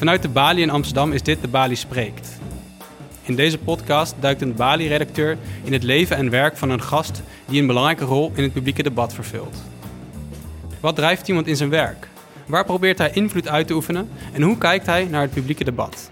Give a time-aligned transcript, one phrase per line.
[0.00, 2.38] Vanuit de Bali in Amsterdam is dit de Bali Spreekt.
[3.22, 7.60] In deze podcast duikt een Bali-redacteur in het leven en werk van een gast die
[7.60, 9.56] een belangrijke rol in het publieke debat vervult.
[10.80, 12.08] Wat drijft iemand in zijn werk?
[12.46, 16.10] Waar probeert hij invloed uit te oefenen en hoe kijkt hij naar het publieke debat?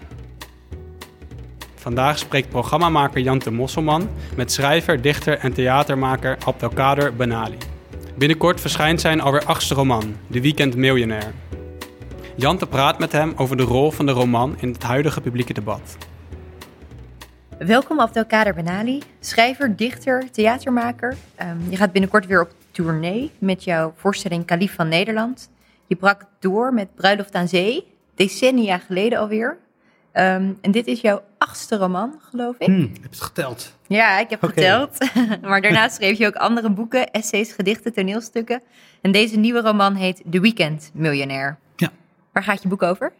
[1.75, 7.57] Vandaag spreekt programmamaker Jante Mosselman met schrijver, dichter en theatermaker Abdelkader Benali.
[8.15, 11.33] Binnenkort verschijnt zijn alweer achtste roman, De Weekend Miljonair.
[12.39, 15.97] Jante praat met hem over de rol van de roman in het huidige publieke debat.
[17.57, 21.17] Welkom Abdelkader Benali, schrijver, dichter, theatermaker.
[21.35, 25.49] Ehm, je gaat binnenkort weer op tournee met jouw voorstelling Kalif van Nederland.
[25.87, 29.57] Je brak door met Bruiloft aan Zee, decennia geleden alweer.
[30.11, 32.67] Ehm, en dit is jouw achtste roman, geloof ik.
[32.67, 33.75] Hmm, heb je het geteld?
[33.87, 34.97] Ja, ik heb geteld.
[35.41, 38.61] maar daarnaast schreef je ook andere boeken, essays, gedichten, toneelstukken.
[39.01, 41.57] En deze nieuwe roman heet The Weekend Miljonair.
[42.31, 43.13] Waar gaat je boek over?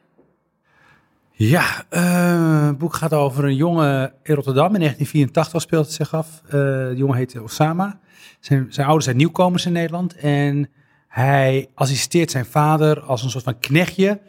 [1.32, 4.74] Ja, eh, het boek gaat over een jongen in Rotterdam.
[4.74, 6.42] In 1984 speelt het zich af.
[6.46, 8.00] Eh de jongen heet Osama.
[8.40, 10.16] Zijn, zijn ouders zijn nieuwkomers in Nederland.
[10.16, 10.70] En
[11.08, 14.20] hij assisteert zijn vader als een soort van knechtje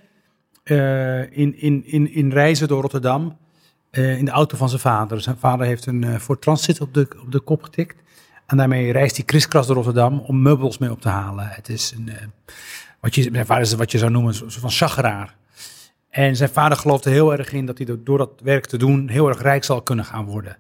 [0.63, 3.37] eh, in, in, in, in reizen door Rotterdam.
[3.91, 5.21] in de auto van zijn vader.
[5.21, 8.03] Zijn vader heeft een uh, Ford Transit op de, op de kop getikt.
[8.47, 11.49] En daarmee reist hij kriskras door Rotterdam om meubels mee op te halen.
[11.49, 12.11] Het is een,
[13.01, 15.35] wat, je, vader is wat je zou noemen, een van chageraar.
[16.11, 19.29] En zijn vader geloofde heel erg in dat hij door dat werk te doen heel
[19.29, 20.57] erg rijk zal kunnen gaan worden.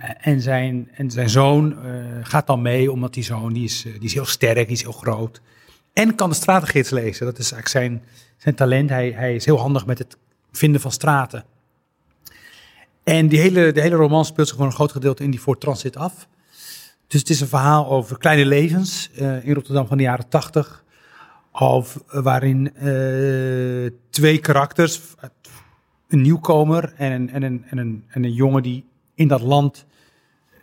[0.00, 3.84] Uh, en, zijn, en zijn zoon uh, gaat dan mee, omdat die zoon die is,
[3.86, 5.40] uh, die is heel sterk, die is heel groot.
[5.92, 7.26] En kan de stratengids lezen.
[7.26, 8.02] Dat is eigenlijk zijn,
[8.36, 8.90] zijn talent.
[8.90, 10.16] Hij, hij is heel handig met het
[10.52, 11.44] vinden van straten.
[13.04, 15.60] En die hele, de hele roman speelt zich voor een groot gedeelte in die Ford
[15.60, 16.28] Transit af.
[17.06, 19.10] Dus het is een verhaal over kleine levens
[19.42, 20.84] in Rotterdam van de jaren tachtig.
[21.58, 25.00] Of waarin uh, twee karakters,
[26.08, 28.84] een nieuwkomer en een, en, een, en, een, en een jongen die
[29.14, 29.86] in dat land,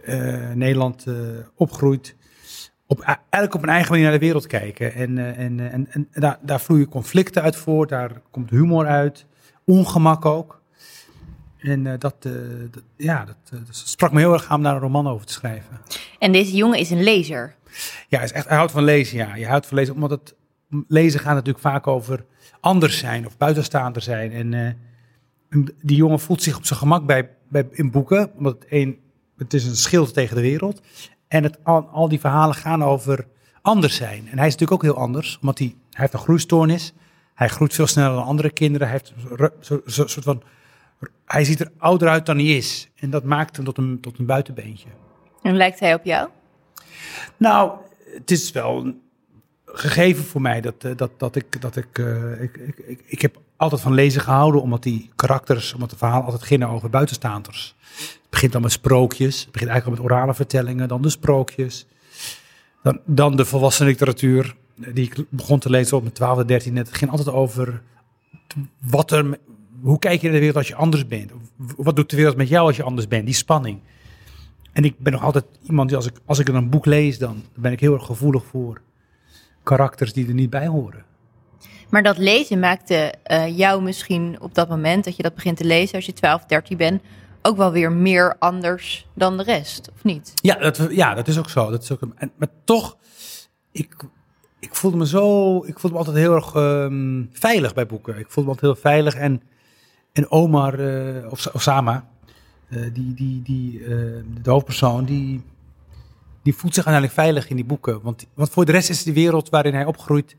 [0.05, 1.15] uh, Nederland, uh,
[1.55, 2.15] opgroeit,
[2.87, 4.93] op, eigenlijk op een eigen manier naar de wereld kijken.
[4.93, 9.25] En, en, en, en daar, daar vloeien conflicten uit voort, daar komt humor uit,
[9.65, 10.61] ongemak ook.
[11.57, 12.27] En dat, dat,
[12.95, 15.79] ja, dat, dat, sprak me heel erg aan om daar een roman over te schrijven.
[16.19, 17.55] En deze jongen is een lezer.
[18.07, 19.35] Ja, hij, is echt, hij houdt van lezen, ja.
[19.35, 20.35] Je houdt van lezen, omdat het
[20.88, 22.25] lezen gaat natuurlijk vaak over
[22.59, 24.31] anders zijn of buitenstaander zijn.
[24.31, 28.66] En uh, die jongen voelt zich op zijn gemak bij, bij, in boeken, omdat het,
[28.69, 29.00] een,
[29.38, 30.81] het is een schild tegen de wereld.
[31.28, 33.28] En het, al, al, die verhalen gaan over
[33.61, 34.28] anders zijn.
[34.29, 36.94] En hij is natuurlijk ook heel anders, omdat hij, hij heeft een groeistoornis.
[37.34, 38.88] Hij groeit veel sneller dan andere kinderen.
[38.88, 40.44] Hij, heeft zo, zo, zo, soort van,
[41.25, 42.90] hij ziet er ouder uit dan hij is.
[42.95, 44.88] En dat maakt hem tot een, tot een buitenbeentje.
[45.41, 46.29] En lijkt hij op jou?
[47.38, 47.72] Nou,
[48.13, 48.94] het is wel
[49.73, 53.39] gegeven voor mij dat, dat, dat ik, dat ik, uh, ik, ik, ik, ik, heb
[53.57, 57.75] altijd van lezen gehouden, omdat die karakters, omdat de verhalen altijd gingen over buitenstaanders.
[57.97, 61.85] Het begint dan met sprookjes, het begint eigenlijk al met orale vertellingen, dan de sprookjes,
[62.84, 66.73] dan, dan de volwassen literatuur, die ik begon te lezen op mijn 12e, 13e.
[66.73, 67.81] Het ging altijd over
[68.90, 69.40] wat er,
[69.81, 71.31] hoe kijk je naar de wereld als je anders bent?
[71.78, 73.25] Wat doet de wereld met jou als je anders bent?
[73.25, 73.79] Die spanning.
[74.72, 77.44] En ik ben nog altijd iemand die als ik, als ik een boek lees, dan
[77.55, 78.81] ben ik heel erg gevoelig voor
[79.63, 81.06] karakters die er niet bij horen.
[81.90, 85.66] Maar dat lezen maakte uh, jou misschien op dat moment dat je dat begint te
[85.66, 87.01] lezen als je 12, 13 bent,
[87.41, 90.34] ook wel weer meer anders dan de rest, of niet?
[90.35, 91.69] Ja, dat, ja, dat is ook zo.
[91.69, 92.97] Dat is ook, en, maar toch,
[93.72, 93.96] ik,
[94.59, 98.18] ik voelde me zo, ik voelde me altijd heel erg um, veilig bij boeken.
[98.18, 99.41] Ik voelde me altijd heel veilig en,
[100.13, 102.07] en Omar, uh, of Osama,
[102.69, 103.88] uh, die, die, die, uh,
[104.41, 105.44] de hoofdpersoon, die,
[106.43, 108.01] die voelt zich uiteindelijk veilig in die boeken.
[108.01, 110.35] Want, want voor de rest is de wereld waarin hij opgroeit.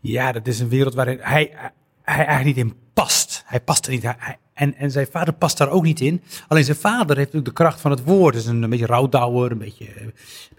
[0.00, 1.52] Ja, dat is een wereld waarin hij,
[2.02, 3.42] hij eigenlijk niet in past.
[3.46, 4.14] Hij past er niet.
[4.54, 6.22] En, en zijn vader past daar ook niet in.
[6.48, 8.34] Alleen zijn vader heeft natuurlijk de kracht van het woord.
[8.34, 9.86] Is een, beetje rouwdouwer, een beetje,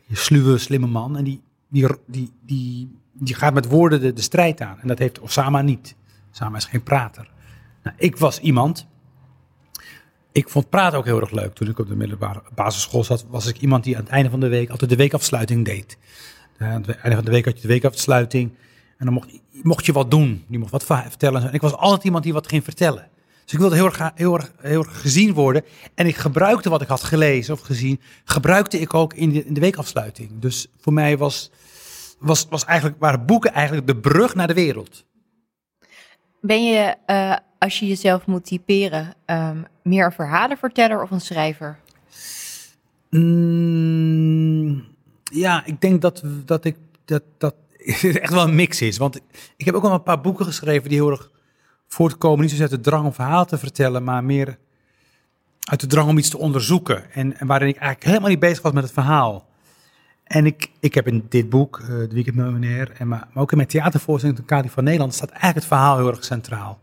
[0.10, 1.18] een sluwe, slimme man.
[1.18, 4.80] En die, die, die, die, die gaat met woorden de, de strijd aan.
[4.82, 5.96] En dat heeft Osama niet.
[6.32, 7.32] Osama is geen prater.
[7.84, 8.88] Nou, ik was iemand
[10.34, 11.54] ik vond praten ook heel erg leuk.
[11.54, 14.40] Toen ik op de middelbare basisschool zat, was ik iemand die aan het einde van
[14.40, 15.98] de week altijd de weekafsluiting deed.
[16.58, 18.52] Aan het einde van de week had je de weekafsluiting.
[18.98, 19.30] En dan mocht,
[19.64, 20.46] mocht je wat doen.
[20.48, 21.48] Je mocht wat vertellen.
[21.48, 23.08] En ik was altijd iemand die wat ging vertellen.
[23.44, 25.64] Dus ik wilde heel erg, heel, erg, heel erg gezien worden.
[25.96, 29.54] En ik gebruikte wat ik had gelezen of gezien, gebruikte ik ook in de, in
[29.54, 30.30] de weekafsluiting.
[30.40, 31.52] Dus voor mij was,
[32.20, 35.06] was, was eigenlijk, waren boeken eigenlijk de brug naar de wereld.
[36.46, 41.80] Ben je, uh, als je jezelf moet typeren, um, meer een verhalenverteller of een schrijver?
[43.10, 44.86] Mm,
[45.24, 47.56] ja, ik denk dat, dat ik dat, dat
[48.22, 48.98] echt wel een mix is.
[48.98, 49.20] Want
[49.58, 51.32] ik heb ook al een paar boeken geschreven die heel erg
[51.88, 54.58] voortkomen niet zozeer uit de drang om verhaal te vertellen, maar meer
[55.60, 57.12] uit de drang om iets te onderzoeken.
[57.12, 59.48] En, en waarin ik eigenlijk helemaal niet bezig was met het verhaal.
[60.24, 63.58] En ik, ik heb in dit boek, De Weekend Miljonair, en maar, maar ook in
[63.58, 66.80] mijn theatervoorstelling de van Nederland, staat eigenlijk het verhaal heel erg centraal.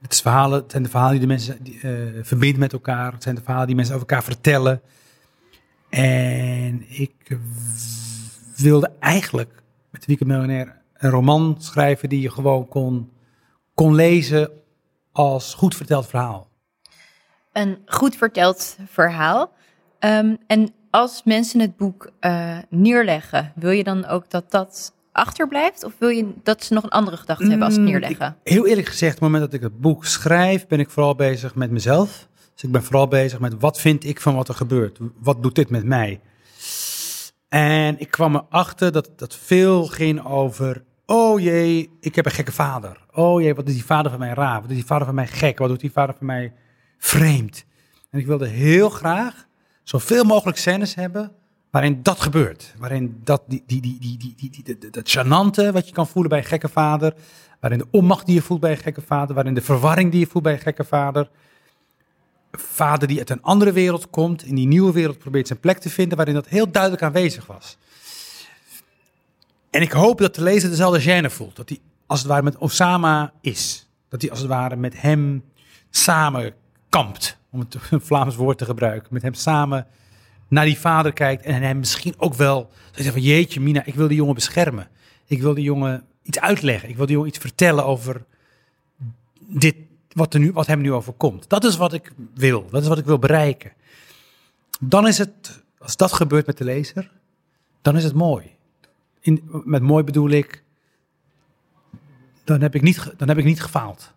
[0.00, 3.12] Het, is verhalen, zijn de verhalen die de mensen uh, verbinden met elkaar.
[3.12, 4.80] Het zijn de verhalen die mensen over elkaar vertellen.
[5.88, 7.38] En ik
[8.56, 13.12] wilde eigenlijk met De Weekend een roman schrijven die je gewoon kon,
[13.74, 14.50] kon lezen
[15.12, 16.48] als goed verteld verhaal.
[17.52, 19.52] Een goed verteld verhaal.
[20.00, 25.84] Um, en als mensen het boek uh, neerleggen, wil je dan ook dat dat achterblijft?
[25.84, 28.36] Of wil je dat ze nog een andere gedachte hebben als het mm, neerleggen?
[28.42, 31.14] Ik, heel eerlijk gezegd, op het moment dat ik het boek schrijf, ben ik vooral
[31.14, 32.28] bezig met mezelf.
[32.54, 34.98] Dus ik ben vooral bezig met wat vind ik van wat er gebeurt?
[35.18, 36.20] Wat doet dit met mij?
[37.48, 42.52] En ik kwam erachter dat dat veel ging over Oh jee, ik heb een gekke
[42.52, 43.06] vader.
[43.12, 44.60] Oh jee, wat is die vader van mij raar?
[44.60, 45.58] Wat is die vader van mij gek?
[45.58, 46.52] Wat doet die vader van mij
[46.98, 47.64] vreemd?
[48.10, 49.47] En ik wilde heel graag
[49.88, 51.32] zoveel mogelijk scènes hebben
[51.70, 52.74] waarin dat gebeurt.
[52.78, 56.30] Waarin dat, die, die, die, die, die, die, die, dat chanante wat je kan voelen
[56.30, 57.14] bij een gekke vader.
[57.60, 59.34] Waarin de onmacht die je voelt bij een gekke vader.
[59.34, 61.28] Waarin de verwarring die je voelt bij een gekke vader.
[62.52, 65.90] Vader die uit een andere wereld komt, in die nieuwe wereld probeert zijn plek te
[65.90, 67.76] vinden, waarin dat heel duidelijk aanwezig was.
[69.70, 71.56] En ik hoop dat de lezer dezelfde gêne voelt.
[71.56, 73.88] Dat hij als het ware met Osama is.
[74.08, 75.44] Dat hij als het ware met hem
[75.90, 76.54] samen
[76.88, 77.37] kampt.
[77.50, 79.08] Om het een Vlaams woord te gebruiken.
[79.10, 79.86] Met hem samen
[80.48, 81.44] naar die vader kijkt.
[81.44, 84.88] En hem misschien ook wel zegt van jeetje Mina, ik wil die jongen beschermen.
[85.26, 86.88] Ik wil die jongen iets uitleggen.
[86.88, 88.24] Ik wil die jongen iets vertellen over
[89.38, 89.76] dit,
[90.12, 91.48] wat, er nu, wat hem nu overkomt.
[91.48, 92.66] Dat is wat ik wil.
[92.70, 93.72] Dat is wat ik wil bereiken.
[94.80, 97.10] Dan is het, als dat gebeurt met de lezer,
[97.82, 98.56] dan is het mooi
[99.28, 100.62] in, met mooi bedoel ik,
[102.44, 104.12] dan heb ik, niet, dan heb ik niet gefaald.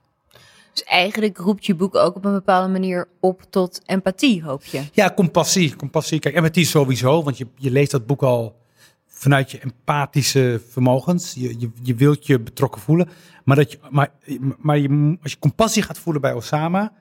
[0.74, 4.84] Dus eigenlijk roept je boek ook op een bepaalde manier op tot empathie, hoop je?
[4.92, 5.76] Ja, compassie.
[5.76, 6.20] compassie.
[6.20, 8.60] Kijk, empathie sowieso, want je, je leest dat boek al
[9.08, 11.34] vanuit je empathische vermogens.
[11.34, 13.10] Je, je, je wilt je betrokken voelen.
[13.44, 14.12] Maar, dat je, maar,
[14.58, 14.78] maar
[15.22, 16.94] als je compassie gaat voelen bij Osama,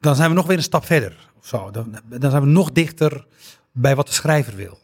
[0.00, 1.30] dan zijn we nog weer een stap verder.
[1.38, 1.70] Of zo.
[1.70, 3.26] Dan, dan zijn we nog dichter
[3.72, 4.78] bij wat de schrijver wil.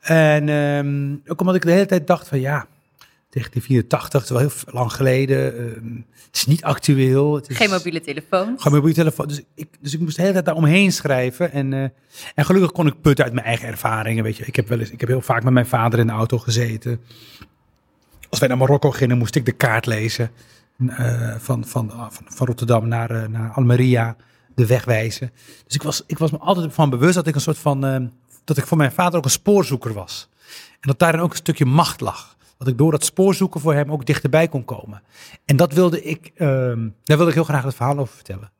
[0.00, 2.66] En um, ook omdat ik de hele tijd dacht van ja,
[3.30, 5.60] 1984, dat is wel heel lang geleden.
[5.60, 7.34] Uh, het is niet actueel.
[7.34, 8.54] Het is, geen mobiele telefoon.
[8.60, 9.28] Geen mobiele telefoon.
[9.28, 11.52] Dus ik, dus ik moest de hele tijd daar omheen schrijven.
[11.52, 11.82] En, uh,
[12.34, 14.24] en gelukkig kon ik putten uit mijn eigen ervaringen.
[14.24, 14.44] Weet je.
[14.46, 17.00] Ik, heb wel eens, ik heb heel vaak met mijn vader in de auto gezeten.
[18.28, 20.30] Als wij naar Marokko gingen, moest ik de kaart lezen.
[20.78, 24.16] Uh, van, van, van, van, Rotterdam naar, naar Almeria,
[24.54, 25.32] de weg wijzen.
[25.64, 28.06] Dus ik was, ik was me altijd van bewust dat ik een soort van ehm,
[28.44, 30.28] dat ik voor mijn vader ook een spoorzoeker was.
[30.72, 32.36] En dat daarin ook een stukje macht lag.
[32.58, 35.02] Dat ik door dat spoorzoeken voor hem ook dichterbij kon komen.
[35.44, 36.48] En dat wilde ik, uh,
[37.04, 38.50] daar wilde ik heel graag het verhaal over vertellen.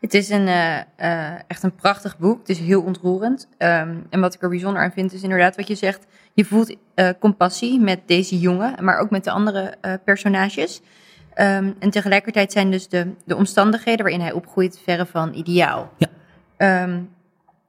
[0.00, 2.38] Het is een, uh, uh, echt een prachtig boek.
[2.38, 3.48] Het is heel ontroerend.
[3.58, 6.06] Um, en wat ik er bijzonder aan vind is inderdaad wat je zegt.
[6.34, 10.80] Je voelt uh, compassie met deze jongen, maar ook met de andere personages.
[10.80, 15.92] Um, en tegelijkertijd zijn dus de, de omstandigheden waarin hij opgroeit verre van ideaal.
[15.96, 16.82] Ja.
[16.82, 17.10] Um,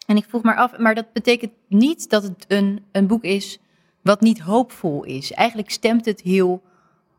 [0.05, 3.59] en ik vroeg maar af, maar dat betekent niet dat het een, een boek is
[4.01, 5.31] wat niet hoopvol is.
[5.31, 6.61] Eigenlijk stemt het heel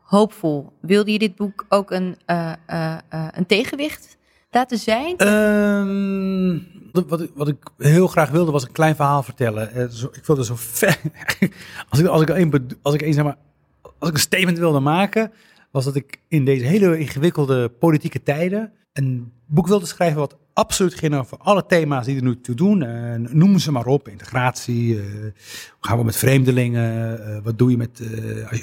[0.01, 0.73] hoopvol.
[0.79, 4.17] Wilde je dit boek ook een, uh, uh, uh, een tegenwicht
[4.51, 5.27] laten zijn?
[5.27, 9.89] Um, wat, ik, wat ik heel graag wilde was een klein verhaal vertellen.
[10.11, 10.99] ik wilde zo ver.
[11.89, 13.37] als ik, als ik, een, als ik een, zeg maar,
[13.81, 15.31] als ik een statement wilde maken,
[15.71, 20.93] was dat ik in deze hele ingewikkelde politieke tijden een boek wilde schrijven wat absoluut
[20.93, 22.81] ging over alle thema's die er nu toe doen.
[22.83, 24.07] Uh, noem ze maar op.
[24.07, 24.95] Integratie.
[24.95, 25.31] Uh, hoe
[25.79, 27.19] gaan we met vreemdelingen?
[27.19, 28.01] Uh, wat, doe je met,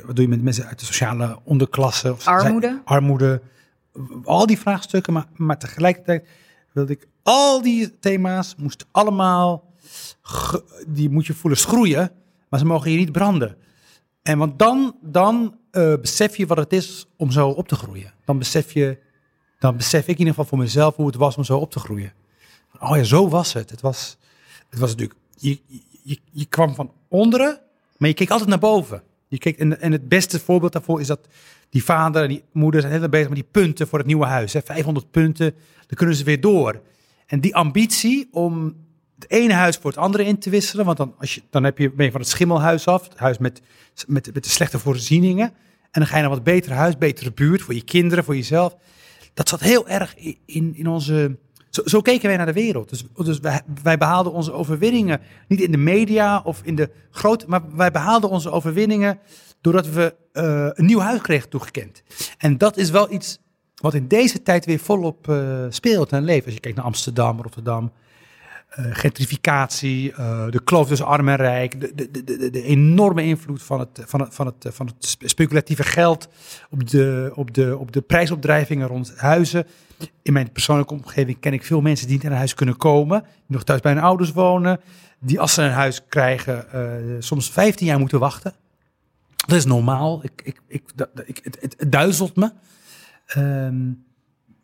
[0.06, 2.12] wat doe je met mensen uit de sociale onderklasse?
[2.12, 2.80] Of armoede.
[2.84, 3.42] armoede.
[4.24, 5.12] Al die vraagstukken.
[5.12, 6.26] Maar, maar tegelijkertijd
[6.72, 9.68] wilde ik al die thema's moesten allemaal.
[10.86, 12.10] Die moet je voelen schroeien.
[12.48, 13.56] Maar ze mogen je niet branden.
[14.22, 15.56] En want dan, dan
[16.00, 18.12] besef je wat het is om zo op te groeien.
[18.24, 18.98] Dan besef je
[19.60, 21.78] dan besef ik in ieder geval voor mezelf hoe het was om zo op te
[21.78, 22.12] groeien.
[22.78, 23.70] Oh ja, zo was het.
[23.70, 24.16] Het was,
[24.68, 25.58] het was natuurlijk, je,
[26.02, 27.60] je, je kwam van onderen,
[27.96, 29.02] maar je keek altijd naar boven.
[29.28, 31.28] Je keek, en, en het beste voorbeeld daarvoor is dat
[31.70, 34.52] die vader en die moeder zijn heel bezig met die punten voor het nieuwe huis.
[34.52, 34.62] Hè.
[34.62, 35.54] 500 punten,
[35.86, 36.80] dan kunnen ze weer door.
[37.26, 38.76] En die ambitie om
[39.14, 41.78] het ene huis voor het andere in te wisselen, want dan, als je, dan heb
[41.78, 43.62] je, ben van het schimmelhuis af, het huis met,
[44.06, 45.52] met, met de slechte voorzieningen.
[45.90, 48.76] En dan ga je naar wat beter huis, betere buurt voor je kinderen, voor jezelf
[49.34, 51.38] dat zat heel erg in, in onze.
[51.70, 52.88] Zo, zo keken wij naar de wereld.
[52.88, 57.44] Dus, dus wij, wij, behaalden onze overwinningen niet in de media of in de grote.
[57.48, 59.18] Maar wij behaalden onze overwinningen
[59.60, 62.02] doordat we eh, een nieuw huis kregen toegekend.
[62.38, 63.38] En dat is wel iets
[63.80, 66.44] wat in deze tijd weer volop uh, speelt en leeft.
[66.44, 67.92] Als je kijkt naar Amsterdam, Rotterdam,
[68.70, 70.12] gentrificatie,
[70.50, 74.20] de kloof tussen arm en rijk, de, de, de, de, enorme invloed van het, van,
[74.20, 76.28] het, van, het, van het speculatieve geld
[76.70, 79.66] op de, op, de, op de prijsopdrijvingen rond huizen.
[80.22, 83.56] In mijn persoonlijke omgeving ken ik veel mensen die niet naar huis kunnen komen, die
[83.56, 84.80] nog thuis bij hun ouders wonen,
[85.18, 86.66] die als ze een huis krijgen
[87.18, 88.54] soms 15 jaar moeten wachten.
[89.46, 90.24] Dat is normaal.
[90.24, 92.52] Ik, ik, ik, dat, ik, het, het, duizelt me.
[93.36, 94.04] Um,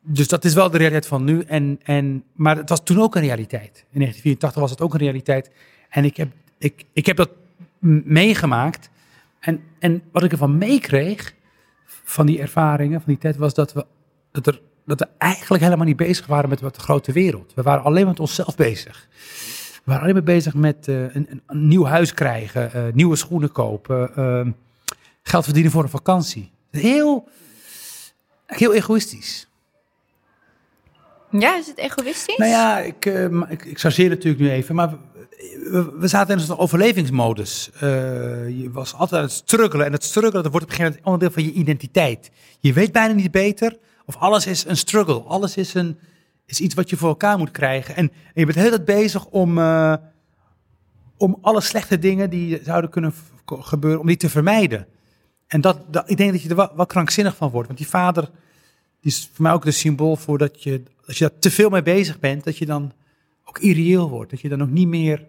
[0.09, 1.41] dus dat is wel de realiteit van nu.
[1.41, 3.85] En, en, maar het was toen ook een realiteit.
[3.91, 5.51] In 1984 was het ook een realiteit.
[5.89, 7.31] En ik heb, ik, ik heb dat
[8.05, 8.91] meegemaakt.
[9.41, 11.35] En, en wat ik ervan meekreeg,
[12.05, 13.87] van die ervaringen, van die tijd, was dat we,
[14.33, 17.53] dat, er, dat we eigenlijk helemaal niet bezig waren met de grote wereld.
[17.55, 19.09] We waren alleen met onszelf bezig.
[19.75, 23.53] We waren alleen maar bezig met uh, een, een, nieuw huis krijgen, uh, nieuwe schoenen
[23.53, 24.53] kopen, uh,
[25.23, 26.51] geld verdienen voor een vakantie.
[26.71, 27.29] Heel,
[28.47, 29.49] heel egoïstisch.
[31.41, 32.37] Ja, is het egoïstisch?
[32.37, 34.97] Nou ja, ik, uh, ik, ik chargeer natuurlijk nu even, maar
[35.71, 37.71] we, we zaten in een overlevingsmodus.
[37.75, 37.81] Uh,
[38.61, 41.23] je was altijd aan het struggelen en het struggelen dat wordt op een gegeven moment
[41.23, 42.31] onderdeel van je identiteit.
[42.61, 45.21] Je weet bijna niet beter of alles is een struggle.
[45.21, 45.99] Alles is, een,
[46.47, 47.97] is iets wat je voor elkaar moet krijgen.
[47.97, 49.95] En, je bent heel tijd bezig om, uh,
[51.17, 53.15] om alle slechte dingen die zouden kunnen
[53.47, 54.87] gebeuren, om die te vermijden.
[55.47, 57.67] En dat, dat, ik denk dat je er wel, krankzinnig van wordt.
[57.67, 58.31] Want die vader,
[59.01, 61.71] die is voor mij ook de symbool voor dat je, als je daar te veel
[61.71, 62.93] mee bezig bent, dat je dan
[63.45, 64.31] ook irreëel wordt.
[64.31, 65.27] Dat je dan ook niet meer...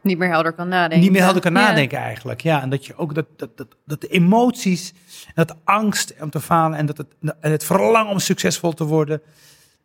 [0.00, 1.00] Niet meer helder kan nadenken.
[1.00, 2.62] Niet meer helder kan nadenken eigenlijk, ja.
[2.62, 4.92] En dat je ook dat, dat, dat, dat de emoties,
[5.26, 7.06] en dat angst om te falen en dat het,
[7.40, 9.22] en het verlangen om succesvol te worden,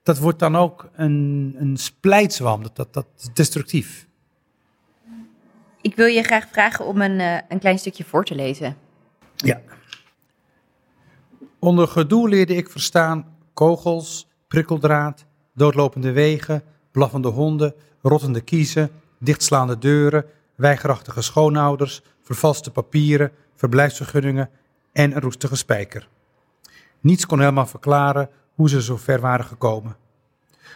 [0.03, 2.63] dat wordt dan ook een, een splijtswam.
[2.63, 4.07] Dat, dat, dat is destructief.
[5.81, 8.77] Ik wil je graag vragen om een, uh, een klein stukje voor te lezen.
[9.35, 9.61] Ja.
[11.59, 20.25] Onder gedoe leerde ik verstaan kogels, prikkeldraad, doodlopende wegen, blaffende honden, rottende kiezen, dichtslaande deuren,
[20.55, 24.49] weigerachtige schoonouders, vervalste papieren, verblijfsvergunningen
[24.91, 26.07] en een roestige spijker.
[26.99, 29.95] Niets kon helemaal verklaren hoe ze zo ver waren gekomen.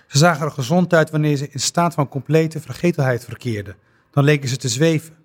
[0.07, 3.75] Ze zagen er gezond uit wanneer ze in staat van complete vergetelheid verkeerden.
[4.11, 5.15] Dan leken ze te zweven.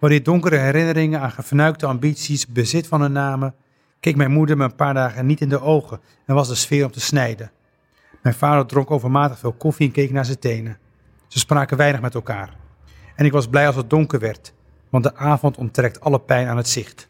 [0.00, 3.54] Wanneer donkere herinneringen aan gevernuikte ambities bezit van hun namen,
[4.00, 6.84] keek mijn moeder me een paar dagen niet in de ogen en was de sfeer
[6.84, 7.50] om te snijden.
[8.24, 10.78] Mijn vader dronk overmatig veel koffie en keek naar zijn tenen.
[11.28, 12.50] Ze spraken weinig met elkaar.
[13.16, 14.52] En ik was blij als het donker werd,
[14.90, 17.06] want de avond onttrekt alle pijn aan het zicht.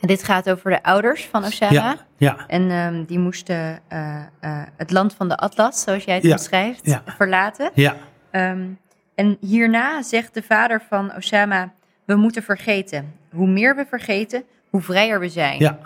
[0.00, 1.72] En dit gaat over de ouders van Osama.
[1.72, 2.46] Ja, ja.
[2.46, 6.34] En um, die moesten uh, uh, het land van de Atlas, zoals jij het ja,
[6.34, 7.70] beschrijft, verlaten.
[7.74, 7.96] Ja.
[8.30, 8.78] Um,
[9.14, 11.72] en hierna zegt de vader van Osama:
[12.04, 13.14] We moeten vergeten.
[13.30, 15.58] Hoe meer we vergeten, hoe vrijer we zijn.
[15.58, 15.78] Ja.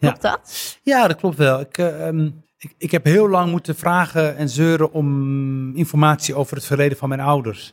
[0.00, 0.78] Klopt dat?
[0.82, 1.60] Ja, dat klopt wel.
[1.60, 2.44] Ik, uh, um,
[2.78, 7.20] ik, heb heel lang moeten vragen en zeuren om informatie over het verleden van mijn
[7.20, 7.72] ouders.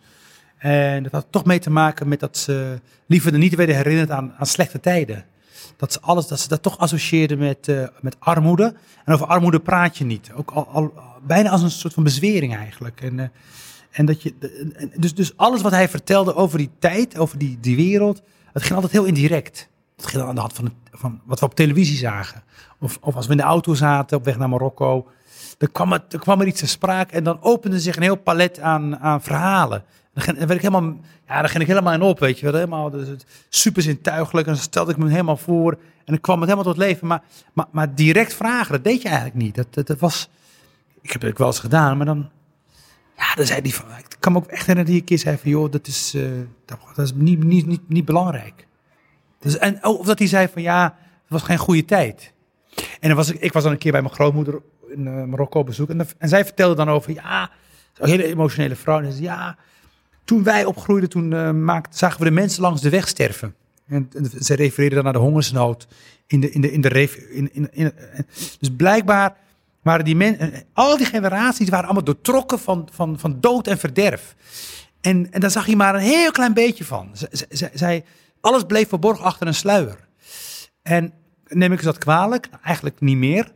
[0.57, 4.33] En dat had toch mee te maken met dat ze liever niet werden herinnerd aan,
[4.37, 5.25] aan slechte tijden.
[5.77, 8.75] Dat ze, alles, dat ze dat toch associeerden met, uh, met armoede.
[9.05, 10.31] En over armoede praat je niet.
[10.35, 10.93] Ook al, al,
[11.25, 13.01] bijna als een soort van bezwering eigenlijk.
[13.01, 13.25] En, uh,
[13.91, 14.33] en dat je,
[14.97, 18.21] dus, dus alles wat hij vertelde over die tijd, over die, die wereld,
[18.53, 19.69] het ging altijd heel indirect.
[19.95, 22.43] Het ging aan de hand van, van wat we op televisie zagen.
[22.79, 25.07] Of, of als we in de auto zaten op weg naar Marokko.
[25.57, 28.59] Dan kwam, het, kwam er iets te sprake en dan opende zich een heel palet
[28.59, 29.83] aan, aan verhalen.
[30.13, 30.95] Dan, dan, werd ik helemaal,
[31.27, 32.53] ja, dan ging ik helemaal in op, weet je wel.
[32.53, 33.07] Helemaal, dus
[33.49, 34.47] super zintuigelijk.
[34.47, 35.71] En dan stelde ik me helemaal voor.
[35.71, 37.07] En dan kwam het helemaal tot leven.
[37.07, 37.21] Maar,
[37.53, 39.55] maar, maar direct vragen, dat deed je eigenlijk niet.
[39.55, 40.29] Dat, dat, was,
[41.01, 42.29] ik heb het wel eens gedaan, maar dan
[43.17, 45.37] ja, dan zei hij van, ik kan me ook echt herinneren die een keer zei
[45.37, 46.15] van, joh, dat is,
[46.65, 48.67] dat, dat, is niet, niet, niet, niet belangrijk.
[49.43, 50.83] Dus, en, of dat hij zei van, ja,
[51.21, 52.33] het was geen goede tijd.
[52.75, 55.59] En dan was ik, ik was dan een keer bij mijn grootmoeder in uh, Marokko
[55.59, 55.89] op bezoek.
[55.89, 57.49] En, en zij vertelde dan over, ja,
[57.97, 58.99] een hele emotionele vrouw.
[58.99, 59.57] En zei, ja,
[60.23, 63.55] toen wij opgroeiden, toen uh, maakten, zagen we de mensen langs de weg sterven.
[63.87, 64.09] En,
[64.39, 65.87] ze refereerden dan naar de hongersnood
[66.27, 67.91] in de, in de, in de in, in, in,
[68.59, 69.35] Dus blijkbaar
[69.81, 74.35] waren die mensen, al die generaties waren allemaal doortrokken van, van, van dood en verderf.
[75.01, 77.09] En, en daar zag je maar een heel klein beetje van.
[77.73, 78.03] Zij,
[78.43, 79.97] alles bleef verborgen achter een sluier.
[80.81, 81.13] En
[81.47, 82.49] neem ik dat kwalijk?
[82.51, 83.51] Nou, eigenlijk niet meer.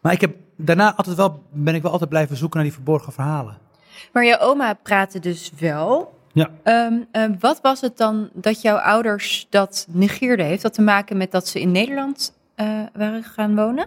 [0.00, 3.12] Maar ik heb daarna altijd wel, ben ik wel altijd blijven zoeken naar die verborgen
[3.12, 3.58] verhalen.
[4.12, 6.18] Maar je oma praatte dus wel.
[6.32, 6.50] Ja.
[6.64, 10.46] Um, uh, wat was het dan dat jouw ouders dat negeerden?
[10.46, 13.86] Heeft dat te maken met dat ze in Nederland uh, waren gaan wonen?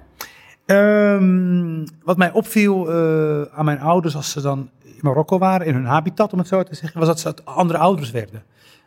[0.65, 5.73] Um, wat mij opviel uh, aan mijn ouders als ze dan in Marokko waren, in
[5.73, 8.43] hun habitat om het zo te zeggen, was dat ze andere ouders werden.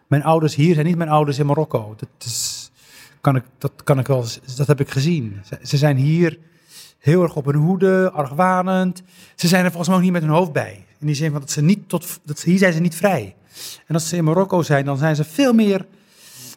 [0.07, 1.95] Mijn ouders hier zijn niet mijn ouders in Marokko.
[1.97, 2.71] Dat, is,
[3.21, 4.25] kan, ik, dat kan ik wel,
[4.57, 5.43] dat heb ik gezien.
[5.63, 6.39] Ze, zijn hier
[6.99, 9.03] heel erg op hun hoede, argwanend.
[9.35, 10.85] Ze zijn er volgens mij ook niet met hun hoofd bij.
[10.99, 13.35] In die zin van dat ze niet tot, dat, hier zijn ze niet vrij.
[13.87, 15.87] En als ze in Marokko zijn, dan zijn ze veel meer,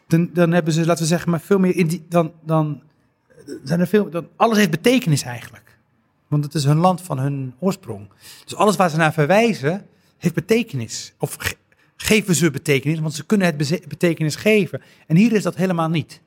[0.08, 2.82] dan, dan hebben ze, laten we zeggen, maar veel meer, in die, dan, dan
[3.64, 5.78] zijn er veel, dan, alles heeft betekenis eigenlijk.
[6.28, 8.10] Want het is hun land van hun oorsprong.
[8.44, 9.86] Dus alles waar ze naar verwijzen,
[10.18, 11.14] heeft betekenis.
[11.18, 11.56] Of
[12.02, 14.82] geven ze betekenis, want ze kunnen het betekenis geven.
[15.08, 16.22] En hier is dat helemaal niet.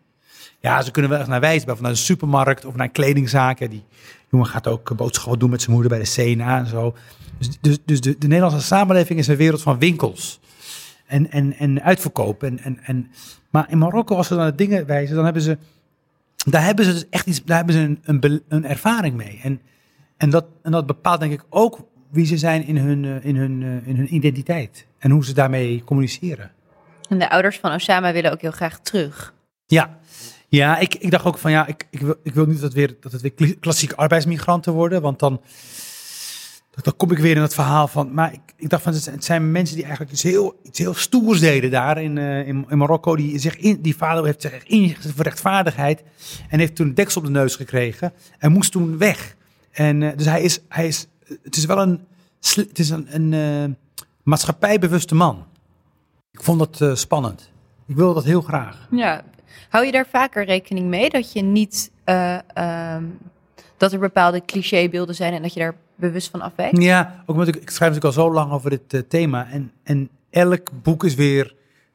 [0.61, 2.91] Ja, ze kunnen wel echt naar wijzen, bijvoorbeeld naar een supermarkt of naar.
[2.93, 3.85] Ja, die
[4.31, 6.97] jongen gaat ook boodschappen doen met zijn moeder bij de CNA en zo.
[7.39, 10.41] Dus, dus, dus de, de Nederlandse samenleving is een wereld van winkels
[11.07, 12.43] en, en, en uitverkoop.
[12.43, 13.11] En, en, en,
[13.51, 15.59] maar in Marokko, als ze naar dingen wijzen, dan hebben ze,
[16.37, 19.41] daar hebben ze dus echt iets, daar hebben ze een, een, een ervaring mee.
[19.43, 19.61] En,
[20.17, 23.37] en, dat, en dat bepaalt denk ik ook wie ze zijn in hun, eh, in
[23.37, 24.87] hun, eh, in hun identiteit.
[24.99, 26.51] En hoe ze daarmee communiceren.
[27.09, 29.35] En de ouders van Osama willen ook heel graag terug.
[29.67, 29.99] Ja,
[30.49, 32.97] ja ik, ik dacht ook van ja, ik, ik, wil, ik wil niet dat weer,
[33.01, 35.41] dat het weer kla- klassieke arbeidsmigranten worden, want dan,
[36.83, 38.15] dan kom ik weer in het verhaal van.
[38.15, 41.41] Maar ik, ik dacht van het zijn- mensen die eigenlijk iets heel, iets heel stoers
[41.41, 43.17] deden daar in, eh, in, in Marokko.
[43.17, 46.03] Die, zich in, die vader heeft zich echt ingezet voor rechtvaardigheid
[46.49, 49.37] en heeft toen deksel op de neus gekregen en moest toen weg.
[49.71, 51.07] En dus hij is, hij is,
[51.43, 52.01] het is wel een,
[52.55, 53.75] het is een, een eh,
[54.23, 55.45] maatschappijbewuste man.
[56.31, 57.51] Ik vond dat eh, spannend.
[57.87, 58.89] Ik wil dat heel graag.
[58.91, 59.25] Ja.
[59.69, 63.05] Hou je daar vaker rekening mee dat je niet eh, ehm,
[63.77, 66.83] dat er bepaalde clichébeelden zijn en dat je daar bewust van afwijkt?
[66.83, 69.51] Ja, ook omdat ik, ik schrijf natuurlijk al zo lang over dit thema.
[69.51, 71.55] En, en elk boek is weer,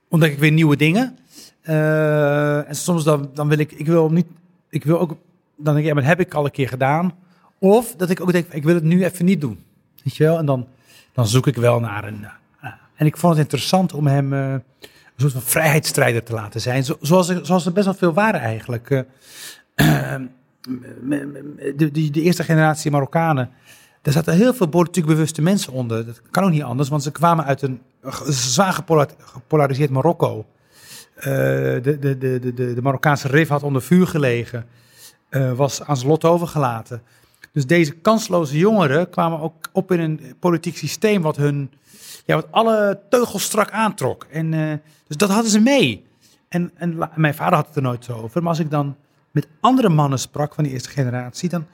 [0.09, 1.17] ontdek ik weer nieuwe dingen.
[1.61, 4.27] En soms dan, dan wil ik, ik wil niet,
[4.69, 5.09] ik wil ook,
[5.55, 7.13] dan denk ik, ja, maar dat heb ik al een keer gedaan.
[7.59, 9.63] Of dat ik ook denk, ik wil het nu even niet doen.
[10.03, 10.37] Weet je wel?
[10.37, 10.67] En dan,
[11.13, 12.25] dan zoek ik wel naar een.
[12.61, 14.61] eh, en ik vond het interessant om hem eh, een
[15.17, 16.83] soort van vrijheidsstrijder te laten zijn.
[16.83, 18.89] Zo, zoals, zoals er best wel veel waren eigenlijk.
[18.91, 19.01] Eh,
[21.77, 23.49] de, de, de eerste generatie Marokkanen.
[24.01, 26.05] Daar zaten heel veel politiek bewuste mensen onder.
[26.05, 27.81] Dat kan ook niet anders, want ze kwamen uit een
[28.27, 30.45] zwaar gepola- gepolariseerd Marokko.
[31.21, 34.65] De, de, de, de, de, Marokkaanse RIF had onder vuur gelegen,
[35.55, 37.01] was aan zijn lot overgelaten.
[37.57, 41.71] Dus deze kansloze jongeren kwamen ook op in een politiek systeem wat hun,
[42.25, 44.27] ja, wat alle teugels strak aantrok.
[44.31, 44.73] En, eh,
[45.07, 46.05] dus dat hadden ze mee.
[46.47, 48.41] En, en mijn vader had het er nooit zo over.
[48.41, 48.95] Maar als ik dan
[49.31, 51.65] met andere mannen sprak van die eerste generatie, dan,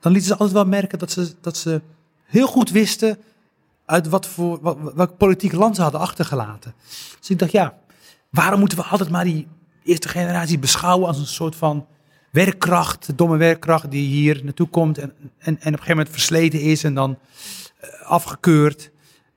[0.00, 1.80] dan lieten ze altijd wel merken dat ze, dat ze
[2.24, 3.18] heel goed wisten
[3.84, 4.60] uit wat voor,
[4.94, 6.74] welk politiek land ze hadden achtergelaten.
[7.18, 7.78] Dus ik dacht, ja,
[8.30, 9.48] waarom moeten we altijd maar die
[9.84, 11.86] eerste generatie beschouwen als een soort van
[12.30, 16.60] werkkracht, domme werkkracht die hier naartoe komt en, en, en op een gegeven moment versleten
[16.60, 17.18] is en dan
[17.80, 18.90] eh, afgekeurd.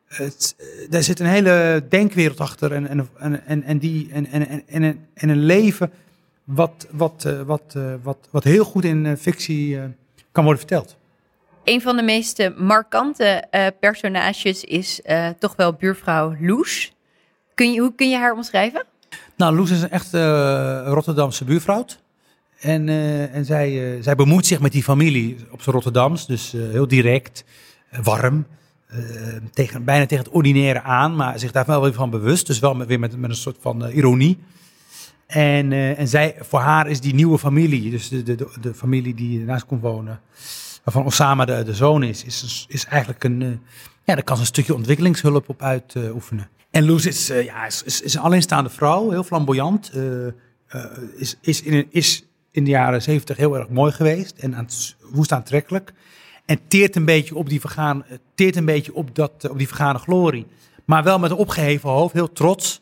[0.06, 4.26] Het, eh, daar zit een hele denkwereld achter en, en, en, en, en, die, en,
[4.28, 5.92] en, en, en, een- en een leven
[6.44, 9.84] wat, wat, eh, wat, eh, wat, wat heel goed in fictie eh,
[10.32, 10.98] kan worden verteld.
[11.64, 16.94] Een van de meest markante eh, personages is eh, toch wel buurvrouw Loes.
[17.54, 18.86] Kun je, hoe kun je haar omschrijven?
[19.38, 21.86] Nou, Loes is een echte Rotterdamse buurvrouw.
[22.64, 26.28] En, eh, en zij, eh, zij bemoeit zich met die familie op zijn Rotterdams.
[26.28, 27.44] Dus eh, heel direct,
[28.04, 28.46] warm.
[29.54, 32.48] tegen, bijna tegen het ordinaire aan, maar zich daar wel weer van bewust.
[32.48, 34.38] Dus wel weer met, met een soort van ironie.
[35.28, 39.40] En, en zij, voor haar is die nieuwe familie, dus de, de, de, familie die
[39.40, 40.20] ernaast komt wonen,
[40.84, 43.40] waarvan Osama de, de zoon is, is, is eigenlijk een,
[44.04, 46.50] ja, daar kan ze een stukje ontwikkelingshulp op uitoefenen.
[46.72, 49.92] en Loes is, ja, is, is, een alleenstaande vrouw, heel flamboyant,
[51.18, 54.68] is, is, in, een- is in de jaren zeventig heel erg mooi geweest en aan
[55.12, 55.94] woest aantrekkelijk.
[56.46, 59.58] En teert een beetje op die vergaan, eh, teert een beetje op, dat, eh, op
[59.58, 60.46] die vergane glorie.
[60.86, 62.82] Maar wel met een opgeheven hoofd, heel trots.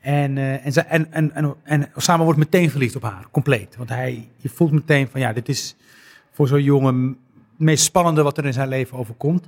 [0.00, 3.76] En, eh, en, en, en, en, en Osama wordt meteen verliefd op haar, compleet.
[3.76, 5.76] Want hij, je voelt meteen van ja, dit is
[6.32, 7.06] voor zo'n jongen
[7.50, 9.46] het meest spannende wat er in zijn leven overkomt.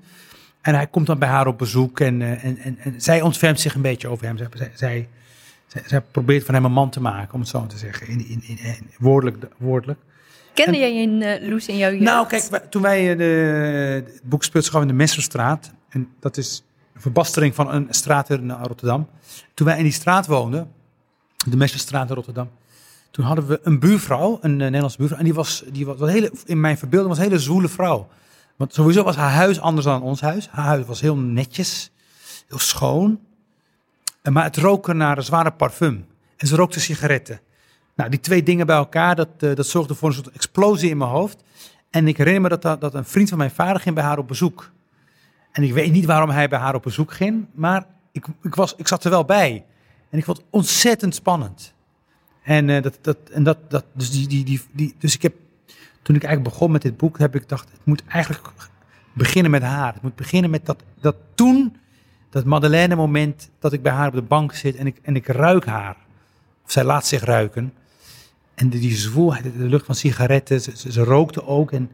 [0.61, 3.75] En hij komt dan bij haar op bezoek en, en, en, en zij ontfermt zich
[3.75, 4.37] een beetje over hem.
[4.75, 5.09] Zij,
[5.73, 8.19] zij, zij, probeert van hem een man te maken, om het zo te zeggen, in,
[8.29, 9.47] in, in, in- woordelijk.
[9.57, 9.99] woordelijk.
[10.55, 12.03] Kende jij in, eh, Loes in jouw jeugd?
[12.03, 13.25] Nou, kijk, wij- toen wij eh, de,
[14.05, 15.73] het boek speelt zich af in de Messerstraat.
[15.89, 19.09] En dat is een verbastering van een straat in eh, Rotterdam.
[19.55, 20.71] Toen wij in die straat woonden,
[21.49, 22.51] de Messerstraat in Rotterdam.
[23.11, 25.19] Toen hadden we een buurvrouw, een eh, Nederlandse buurvrouw.
[25.19, 28.09] En die was, die was, was hele, in mijn verbeelding was een hele zwoele vrouw.
[28.57, 30.49] Want sowieso was haar huis anders dan ons huis.
[30.51, 31.91] Haar huis was heel netjes,
[32.49, 33.21] heel schoon.
[34.23, 36.07] Eh, Maar het rook naar een zware parfum.
[36.37, 37.41] En ze rookte sigaretten.
[37.95, 40.97] Nou, die twee dingen bij elkaar, dat, eh, dat zorgde voor een soort explosie in
[40.97, 41.43] mijn hoofd.
[41.91, 44.19] En ik herinner me dat, dat, dat een vriend van mijn vader ging bij haar
[44.19, 44.71] op bezoek.
[45.53, 48.75] En ik weet niet waarom hij bij haar op bezoek ging, maar ik, ik, was,
[48.77, 49.65] ik zat er wel bij.
[50.11, 51.75] En ik vond het ontzettend spannend.
[52.43, 55.35] En, eh, dat, dat, en dat, dat, dus, die, die, die, die, dus ik heb,
[56.03, 58.49] toen ik eigenlijk begon met dit boek, heb ik gedacht, het moet eigenlijk
[59.13, 59.93] beginnen met haar.
[59.93, 61.77] Het moet beginnen met dat, dat toen,
[62.31, 65.27] dat Madeleine moment, dat ik bij haar op de bank zit en ik, en ik
[65.27, 65.97] ruik haar.
[66.65, 67.73] Of zij laat zich ruiken.
[68.55, 71.91] En die, zwoelheid, de lucht van sigaretten, ze, ze, rookte ook en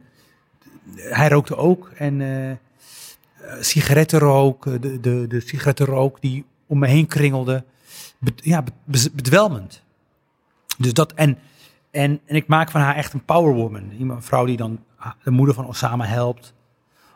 [0.96, 1.90] hij rookte ook.
[1.94, 2.52] En uh,
[3.60, 7.64] sigarettenrook, de, de, de sigarettenrook die om me heen kringelde.
[8.34, 8.64] ja,
[9.12, 9.82] bedwelmend.
[10.78, 11.38] Dus dat, en,
[11.90, 13.90] en, en ik maak van haar echt een powerwoman.
[13.98, 14.84] Een vrouw die dan
[15.22, 16.54] de moeder van Osama helpt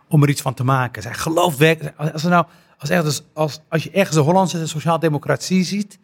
[0.09, 1.02] om er iets van te maken.
[1.02, 1.96] Zij gelooft werkelijk.
[1.96, 2.46] Als, er nou,
[2.81, 5.99] als, ergens, als, als je ergens de Hollandse sociaal-democratie ziet,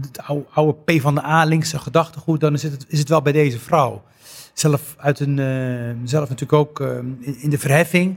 [0.00, 3.22] het oude, oude P van de A linkse gedachtegoed, dan is het, is het wel
[3.22, 4.02] bij deze vrouw.
[4.52, 8.16] Zelf, uit een, uh, zelf natuurlijk ook uh, in, de verheffing.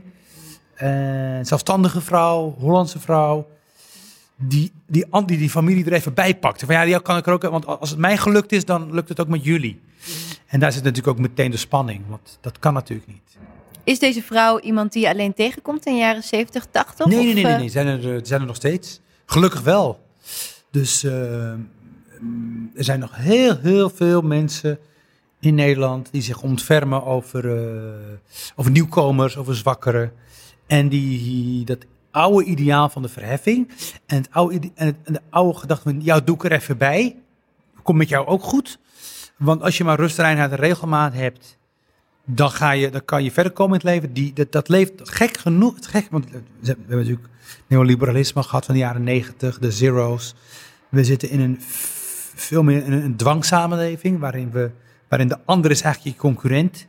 [0.82, 3.46] Uh, zelfstandige vrouw, Hollandse vrouw
[4.36, 6.64] die, die, die, die familie er even bij pakt.
[6.64, 9.08] Van ja, die kan ik er ook, want als het mij gelukt is, dan lukt
[9.08, 9.80] het ook met jullie.
[10.46, 13.38] En daar zit natuurlijk ook meteen de spanning, want dat kan natuurlijk niet.
[13.84, 17.06] Is deze vrouw iemand die je alleen tegenkomt in de jaren 70, 80?
[17.06, 17.68] Nee, nee, nee, nee, nee.
[17.68, 19.00] Zijn, er, zijn er nog steeds.
[19.26, 20.00] Gelukkig wel.
[20.70, 21.52] Dus uh,
[22.74, 24.78] er zijn nog heel, heel veel mensen
[25.40, 27.92] in Nederland die zich ontfermen over, uh,
[28.56, 30.12] over nieuwkomers, over zwakkeren.
[30.66, 31.78] En die dat
[32.10, 33.70] oude ideaal van de verheffing.
[34.06, 37.16] En, het oude, en, de oude gedachte van, jou doe ik er even bij.
[37.82, 38.78] Komt met jou ook goed.
[39.36, 41.58] Want als je maar rust, reinheid en regelmaat hebt,
[42.34, 44.12] dan, ga je, dan kan je verder komen in het leven.
[44.12, 45.76] Die, dat, dat leeft gek genoeg.
[45.80, 47.28] Gek, want we hebben natuurlijk
[47.66, 50.34] neoliberalisme gehad van de jaren negentig, de zero's.
[50.88, 51.58] We zitten in een
[52.34, 54.70] veel meer een dwangsamenleving, waarin, we,
[55.08, 56.86] waarin de ander is eigenlijk je concurrent.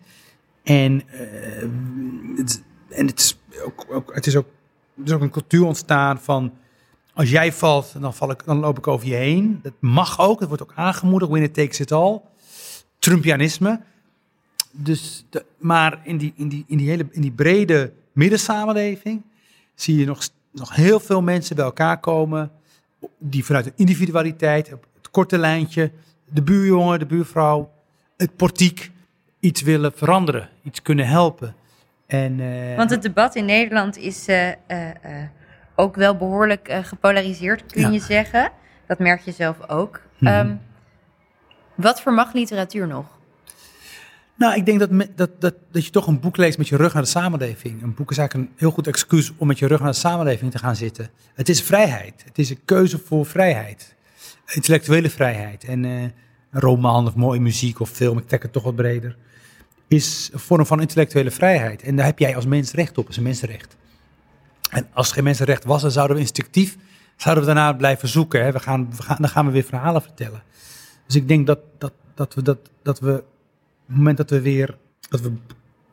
[0.64, 4.48] En, uh, het, en het, is ook, ook, het is ook
[4.98, 6.54] er is ook een cultuur ontstaan van
[7.14, 9.60] als jij valt, dan, val ik, dan loop ik over je heen.
[9.62, 11.32] Dat mag ook, dat wordt ook aangemoedigd.
[11.32, 12.22] Winner takes it all.
[13.00, 13.82] Trumpianisme.
[14.72, 19.22] Dus de, maar in die, in, die, in, die hele, in die brede middensamenleving
[19.76, 22.52] zie je nog, nog heel veel mensen bij elkaar komen.
[23.18, 25.92] Die vanuit de individualiteit, het korte lijntje,
[26.26, 27.72] de buurjongen, de buurvrouw,
[28.18, 28.92] het portiek
[29.40, 31.56] iets willen veranderen, iets kunnen helpen.
[32.08, 34.54] En, uh, Want het debat in Nederland is uh, uh,
[35.76, 38.52] ook wel behoorlijk gepolariseerd, kun je zeggen.
[38.88, 40.02] Dat merk je zelf ook.
[40.18, 40.28] Mm.
[40.28, 40.62] Um,
[41.76, 43.20] wat vermag literatuur nog?
[44.42, 46.94] Nou, ik denk dat, dat, dat, dat je toch een boek leest met je rug
[46.94, 47.84] naar de samenleving.
[47.84, 50.52] Een boek is eigenlijk een heel goed excuus om met je rug naar de samenleving
[50.52, 51.10] te gaan zitten.
[51.34, 52.24] Het is vrijheid.
[52.26, 53.96] Het is een keuze voor vrijheid.
[54.54, 55.64] Intellectuele vrijheid.
[55.64, 56.14] En een
[56.52, 59.18] roman of mooie muziek of film, ik trek het toch wat breder
[59.88, 61.82] is een vorm van intellectuele vrijheid.
[61.82, 63.76] En daar heb jij als mens recht op, is een mensenrecht.
[64.70, 66.78] En als er geen mensenrecht was, dan zouden we instinctief
[67.16, 68.44] zouden we daarna blijven zoeken.
[68.44, 68.52] Hè.
[68.52, 70.44] We gaan, we gaan, dan gaan we weer verhalen vertellen.
[71.06, 73.24] Dus ik denk dat, dat, dat, we, dat, dat we,
[73.92, 74.78] het moment dat we weer
[75.10, 75.32] dat we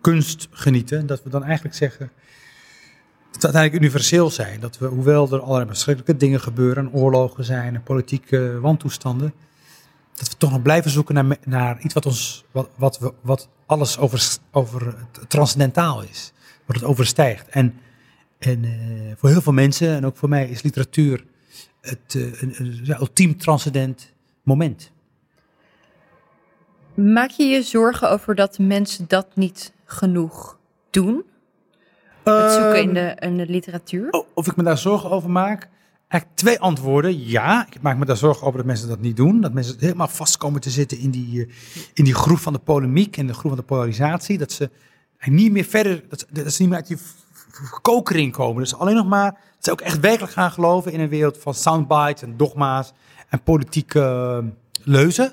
[0.00, 2.10] kunst genieten, dat we dan eigenlijk zeggen
[3.30, 4.60] dat we uiteindelijk universeel zijn.
[4.60, 9.32] Dat we, hoewel er allerlei verschrikkelijke dingen gebeuren, oorlogen zijn en politieke wantoestanden,
[10.14, 13.98] dat we toch nog blijven zoeken naar, naar iets wat ons, wat, wat, wat alles
[13.98, 14.94] over, over
[15.28, 16.32] transcendentaal is.
[16.64, 17.48] Wat het overstijgt.
[17.48, 17.74] En,
[18.38, 21.24] en uh, voor heel veel mensen, en ook voor mij, is literatuur
[21.80, 24.92] het uh, een, een ultiem transcendent moment.
[26.98, 30.58] Maak je je zorgen over dat mensen dat niet genoeg
[30.90, 31.24] doen?
[32.24, 34.24] Het zoeken in de, in de literatuur?
[34.34, 35.68] Of ik me daar zorgen over maak?
[36.08, 37.26] Eigenlijk twee antwoorden.
[37.26, 39.40] Ja, ik maak me daar zorgen over dat mensen dat niet doen.
[39.40, 41.52] Dat mensen helemaal vast komen te zitten in die, uh,
[41.94, 44.38] in die groep van de polemiek en de groep van de polarisatie.
[44.38, 44.70] Dat ze
[45.24, 46.98] niet meer verder, dat, dat ze niet meer uit die
[47.82, 48.62] kokering komen.
[48.62, 51.54] Dus alleen nog maar, dat ze ook echt werkelijk gaan geloven in een wereld van
[51.54, 52.92] soundbites en dogma's
[53.28, 54.00] en politieke
[54.42, 54.50] uh,
[54.84, 55.32] leuzen.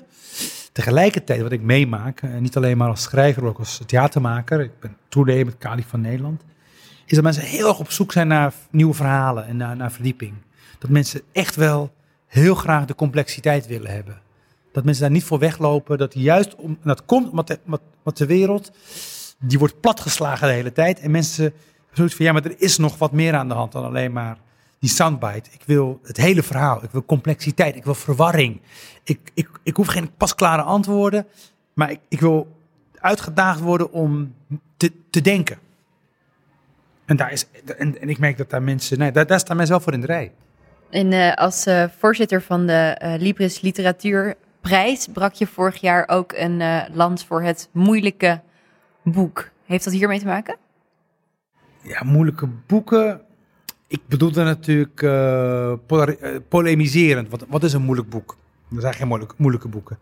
[0.76, 4.60] Tegelijkertijd, wat ik meemaak, uh, niet alleen maar als schrijver, maar ook als theatermaker.
[4.60, 6.42] Ik ben toenemend Kali van Nederland.
[7.06, 10.34] Is dat mensen heel erg op zoek zijn naar nieuwe verhalen en naar, verdieping
[10.78, 11.92] dat mensen echt wel
[12.26, 14.20] heel graag de complexiteit willen hebben.
[14.72, 15.98] Dat mensen daar niet voor weglopen.
[15.98, 17.58] Dat juist om, en dat komt omdat de,
[18.14, 18.72] de wereld,
[19.38, 21.00] die wordt platgeslagen de hele tijd.
[21.00, 21.52] En mensen
[21.92, 24.36] zoiets van, ja, maar er is nog wat meer aan de hand dan alleen maar
[24.86, 25.50] die soundbite.
[25.52, 26.84] Ik wil het hele verhaal.
[26.84, 27.76] Ik wil complexiteit.
[27.76, 28.60] Ik wil verwarring.
[29.02, 31.26] Ik, ik, ik hoef geen pasklare antwoorden.
[31.72, 32.56] Maar ik, ik wil
[33.00, 34.34] uitgedaagd worden om
[34.76, 35.58] te, te denken.
[37.04, 37.46] En, daar is,
[37.78, 40.00] en, en ik merk dat daar mensen, nee, daar, daar staan mensen wel voor in
[40.00, 40.32] de rij.
[40.90, 46.32] En uh, als uh, voorzitter van de uh, Libris Literatuurprijs brak je vorig jaar ook
[46.32, 48.40] een lans voor het moeilijke
[49.02, 49.50] boek.
[49.64, 50.56] Heeft dat hiermee te maken?
[51.82, 53.25] Ja, moeilijke boeken.
[53.86, 55.72] Ik bedoelde natuurlijk uh,
[56.48, 57.28] polemiserend.
[57.28, 58.36] Wat, wat is een moeilijk boek?
[58.74, 59.98] Er zijn geen moeilijke, boeken.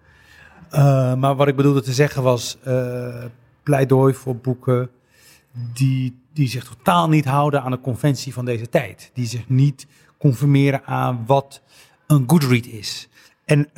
[0.72, 2.58] Uh, maar wat ik bedoelde te zeggen was
[3.62, 4.90] pleidooi voor boeken
[5.74, 9.10] die, die zich totaal niet houden aan de conventie van deze tijd.
[9.14, 9.86] Die zich niet
[10.18, 11.62] conformeren aan wat
[12.06, 13.08] een good read is.
[13.44, 13.68] En,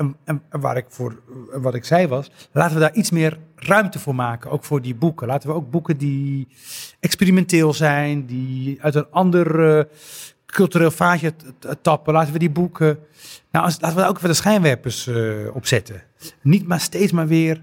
[0.51, 1.21] waar ik voor,
[1.53, 4.95] wat ik zei was, laten we daar iets meer ruimte voor maken, ook voor die
[4.95, 5.27] boeken.
[5.27, 6.49] Laten we ook boeken die
[7.01, 9.85] experimenteel zijn, die uit een ander uh,
[10.47, 11.35] cultureel vaatje
[11.83, 12.99] tappen, laten we die boeken,
[13.51, 16.03] nou, als, laten we daar ook weer de schijnwerpers uh, op zetten.
[16.43, 17.63] Niet maar steeds maar weer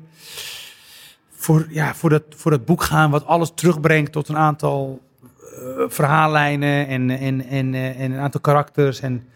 [1.32, 5.02] voor, ja, voor, dat, voor dat boek gaan wat alles terugbrengt tot een aantal
[5.40, 9.28] uh, verhaallijnen en, en, en, en een aantal karakters en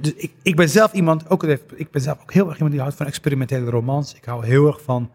[0.00, 1.44] dus ik, ik ben zelf iemand, ook,
[1.74, 4.14] ik ben zelf ook heel erg iemand die houdt van experimentele romans.
[4.14, 5.10] Ik hou heel erg van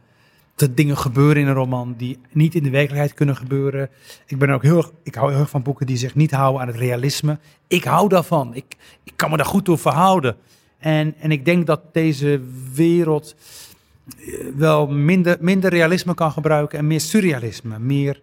[0.56, 3.90] dat dingen gebeuren in een roman die niet in de werkelijkheid kunnen gebeuren.
[4.26, 6.62] Ik, ben ook heel erg, ik hou heel erg van boeken die zich niet houden
[6.62, 7.40] aan het realisme.
[7.68, 8.56] Ik hou daarvan.
[8.56, 10.36] Ik, ik kan me daar goed door verhouden.
[10.78, 12.42] En, en ik denk dat deze
[12.74, 13.36] wereld
[14.18, 17.80] eh, wel minder, minder realisme kan gebruiken en meer surrealisme.
[17.80, 18.22] Meer,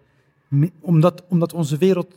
[0.79, 2.15] omdat, omdat onze wereld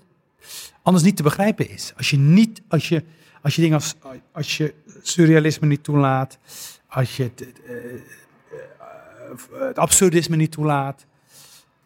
[0.83, 1.93] anders niet te begrijpen is.
[1.97, 3.05] Als je niet, als je
[3.42, 3.94] als je dingen als,
[4.33, 6.38] als je surrealisme niet toelaat,
[6.87, 7.74] als je het, uh,
[9.68, 11.07] het absurdisme niet toelaat,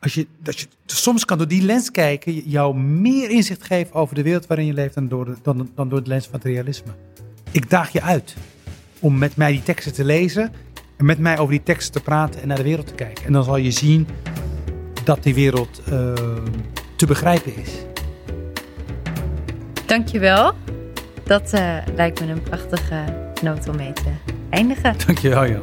[0.00, 4.14] als je, dat je soms kan door die lens kijken jou meer inzicht geven over
[4.14, 6.44] de wereld waarin je leeft dan door, de, dan, dan door de lens van het
[6.44, 6.92] realisme.
[7.50, 8.36] Ik daag je uit
[8.98, 10.52] om met mij die teksten te lezen
[10.96, 13.24] en met mij over die teksten te praten en naar de wereld te kijken.
[13.24, 14.06] En dan zal je zien
[15.04, 15.82] dat die wereld
[16.96, 17.70] te begrijpen is.
[19.86, 20.54] Dankjewel.
[21.24, 23.04] Dat uh, lijkt me een prachtige
[23.42, 24.10] noot om mee te
[24.50, 24.94] eindigen.
[25.06, 25.62] Dankjewel Jan.